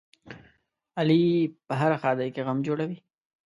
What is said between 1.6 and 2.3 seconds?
په هره ښادۍ